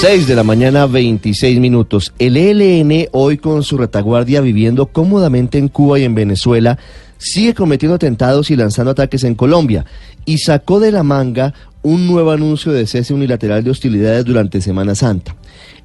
6 0.00 0.26
de 0.26 0.34
la 0.34 0.42
mañana, 0.42 0.84
26 0.84 1.58
minutos. 1.58 2.12
El 2.18 2.36
ELN, 2.36 3.08
hoy 3.12 3.38
con 3.38 3.62
su 3.62 3.78
retaguardia 3.78 4.42
viviendo 4.42 4.86
cómodamente 4.86 5.56
en 5.56 5.68
Cuba 5.68 5.98
y 5.98 6.04
en 6.04 6.14
Venezuela, 6.14 6.78
sigue 7.16 7.54
cometiendo 7.54 7.94
atentados 7.94 8.50
y 8.50 8.56
lanzando 8.56 8.90
ataques 8.90 9.24
en 9.24 9.34
Colombia. 9.34 9.86
Y 10.26 10.36
sacó 10.36 10.80
de 10.80 10.92
la 10.92 11.02
manga 11.02 11.54
un 11.82 12.06
nuevo 12.06 12.30
anuncio 12.30 12.72
de 12.72 12.86
cese 12.86 13.14
unilateral 13.14 13.64
de 13.64 13.70
hostilidades 13.70 14.26
durante 14.26 14.60
Semana 14.60 14.94
Santa. 14.94 15.34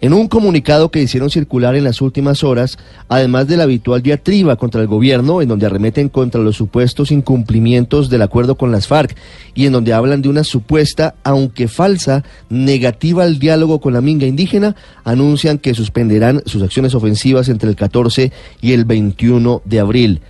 En 0.00 0.14
un 0.14 0.28
comunicado 0.28 0.90
que 0.90 1.02
hicieron 1.02 1.30
circular 1.30 1.76
en 1.76 1.84
las 1.84 2.00
últimas 2.00 2.42
horas, 2.42 2.78
además 3.08 3.48
de 3.48 3.56
la 3.56 3.64
habitual 3.64 4.02
diatriba 4.02 4.56
contra 4.56 4.80
el 4.80 4.86
gobierno, 4.86 5.42
en 5.42 5.48
donde 5.48 5.66
arremeten 5.66 6.08
contra 6.08 6.40
los 6.40 6.56
supuestos 6.56 7.10
incumplimientos 7.10 8.08
del 8.08 8.22
acuerdo 8.22 8.54
con 8.54 8.72
las 8.72 8.86
FARC 8.86 9.14
y 9.54 9.66
en 9.66 9.72
donde 9.72 9.92
hablan 9.92 10.22
de 10.22 10.28
una 10.28 10.44
supuesta, 10.44 11.14
aunque 11.22 11.68
falsa, 11.68 12.24
negativa 12.48 13.24
al 13.24 13.38
diálogo 13.38 13.80
con 13.80 13.92
la 13.92 14.00
minga 14.00 14.26
indígena, 14.26 14.74
anuncian 15.04 15.58
que 15.58 15.74
suspenderán 15.74 16.42
sus 16.46 16.62
acciones 16.62 16.94
ofensivas 16.94 17.48
entre 17.48 17.68
el 17.68 17.76
14 17.76 18.32
y 18.62 18.72
el 18.72 18.84
21 18.84 19.62
de 19.64 19.80
abril. 19.80 20.20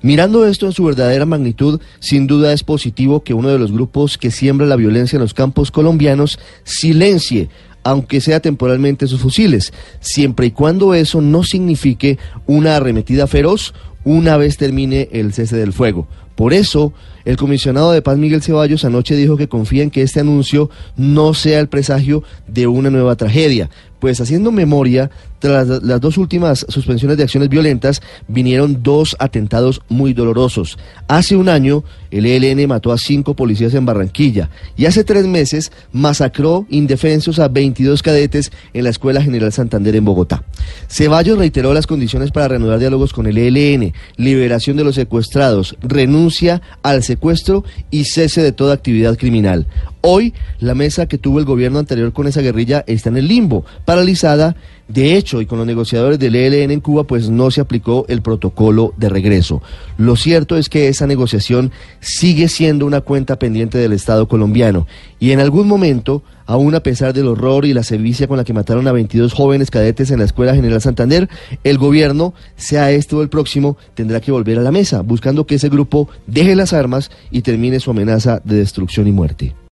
Mirando 0.00 0.46
esto 0.46 0.66
en 0.66 0.72
su 0.72 0.84
verdadera 0.84 1.26
magnitud, 1.26 1.80
sin 1.98 2.28
duda 2.28 2.52
es 2.52 2.62
positivo 2.62 3.24
que 3.24 3.34
uno 3.34 3.48
de 3.48 3.58
los 3.58 3.72
grupos 3.72 4.16
que 4.16 4.30
siembra 4.30 4.66
la 4.66 4.76
violencia 4.76 5.16
en 5.16 5.22
los 5.22 5.34
campos 5.34 5.72
colombianos 5.72 6.38
silencie 6.62 7.48
aunque 7.82 8.20
sea 8.20 8.40
temporalmente 8.40 9.06
sus 9.06 9.20
fusiles, 9.20 9.72
siempre 10.00 10.46
y 10.46 10.50
cuando 10.50 10.94
eso 10.94 11.20
no 11.20 11.42
signifique 11.42 12.18
una 12.46 12.76
arremetida 12.76 13.26
feroz 13.26 13.74
una 14.04 14.36
vez 14.36 14.56
termine 14.56 15.08
el 15.12 15.32
cese 15.32 15.56
del 15.56 15.72
fuego. 15.72 16.06
Por 16.34 16.52
eso, 16.52 16.92
el 17.24 17.36
comisionado 17.36 17.90
de 17.90 18.00
paz 18.00 18.16
Miguel 18.16 18.42
Ceballos 18.42 18.84
anoche 18.84 19.16
dijo 19.16 19.36
que 19.36 19.48
confía 19.48 19.82
en 19.82 19.90
que 19.90 20.02
este 20.02 20.20
anuncio 20.20 20.70
no 20.96 21.34
sea 21.34 21.58
el 21.58 21.68
presagio 21.68 22.22
de 22.46 22.68
una 22.68 22.90
nueva 22.90 23.16
tragedia, 23.16 23.70
pues 24.00 24.20
haciendo 24.20 24.52
memoria, 24.52 25.10
tras 25.38 25.68
las 25.68 26.00
dos 26.00 26.18
últimas 26.18 26.66
suspensiones 26.68 27.16
de 27.16 27.22
acciones 27.24 27.48
violentas, 27.48 28.02
vinieron 28.26 28.82
dos 28.82 29.16
atentados 29.18 29.82
muy 29.88 30.12
dolorosos. 30.12 30.78
Hace 31.06 31.36
un 31.36 31.48
año, 31.48 31.84
el 32.10 32.26
ELN 32.26 32.68
mató 32.68 32.92
a 32.92 32.98
cinco 32.98 33.34
policías 33.34 33.74
en 33.74 33.86
Barranquilla 33.86 34.50
y 34.76 34.86
hace 34.86 35.04
tres 35.04 35.26
meses 35.26 35.72
masacró 35.92 36.66
indefensos 36.70 37.38
a 37.38 37.48
22 37.48 38.02
cadetes 38.02 38.52
en 38.72 38.84
la 38.84 38.90
Escuela 38.90 39.22
General 39.22 39.52
Santander 39.52 39.94
en 39.96 40.04
Bogotá. 40.04 40.42
Ceballos 40.88 41.38
reiteró 41.38 41.74
las 41.74 41.86
condiciones 41.86 42.30
para 42.30 42.48
reanudar 42.48 42.78
diálogos 42.78 43.12
con 43.12 43.26
el 43.26 43.38
ELN, 43.38 43.92
liberación 44.16 44.76
de 44.76 44.84
los 44.84 44.94
secuestrados, 44.94 45.76
renuncia 45.82 46.62
al 46.82 47.02
secuestro 47.02 47.64
y 47.90 48.04
cese 48.04 48.42
de 48.42 48.52
toda 48.52 48.74
actividad 48.74 49.16
criminal. 49.16 49.66
Hoy, 50.10 50.32
la 50.58 50.74
mesa 50.74 51.04
que 51.04 51.18
tuvo 51.18 51.38
el 51.38 51.44
gobierno 51.44 51.78
anterior 51.78 52.14
con 52.14 52.26
esa 52.26 52.40
guerrilla 52.40 52.82
está 52.86 53.10
en 53.10 53.18
el 53.18 53.28
limbo, 53.28 53.66
paralizada. 53.84 54.56
De 54.88 55.18
hecho, 55.18 55.42
y 55.42 55.44
con 55.44 55.58
los 55.58 55.66
negociadores 55.66 56.18
del 56.18 56.34
ELN 56.34 56.70
en 56.70 56.80
Cuba, 56.80 57.04
pues 57.04 57.28
no 57.28 57.50
se 57.50 57.60
aplicó 57.60 58.06
el 58.08 58.22
protocolo 58.22 58.94
de 58.96 59.10
regreso. 59.10 59.60
Lo 59.98 60.16
cierto 60.16 60.56
es 60.56 60.70
que 60.70 60.88
esa 60.88 61.06
negociación 61.06 61.72
sigue 62.00 62.48
siendo 62.48 62.86
una 62.86 63.02
cuenta 63.02 63.38
pendiente 63.38 63.76
del 63.76 63.92
Estado 63.92 64.28
colombiano. 64.28 64.86
Y 65.20 65.32
en 65.32 65.40
algún 65.40 65.68
momento, 65.68 66.22
aún 66.46 66.74
a 66.74 66.82
pesar 66.82 67.12
del 67.12 67.26
horror 67.26 67.66
y 67.66 67.74
la 67.74 67.82
sevicia 67.82 68.26
con 68.26 68.38
la 68.38 68.44
que 68.44 68.54
mataron 68.54 68.88
a 68.88 68.92
22 68.92 69.34
jóvenes 69.34 69.70
cadetes 69.70 70.10
en 70.10 70.20
la 70.20 70.24
Escuela 70.24 70.54
General 70.54 70.80
Santander, 70.80 71.28
el 71.64 71.76
gobierno, 71.76 72.32
sea 72.56 72.92
este 72.92 73.14
o 73.14 73.20
el 73.20 73.28
próximo, 73.28 73.76
tendrá 73.92 74.22
que 74.22 74.32
volver 74.32 74.58
a 74.58 74.62
la 74.62 74.72
mesa, 74.72 75.02
buscando 75.02 75.44
que 75.44 75.56
ese 75.56 75.68
grupo 75.68 76.08
deje 76.26 76.56
las 76.56 76.72
armas 76.72 77.10
y 77.30 77.42
termine 77.42 77.78
su 77.78 77.90
amenaza 77.90 78.40
de 78.42 78.56
destrucción 78.56 79.06
y 79.06 79.12
muerte. 79.12 79.54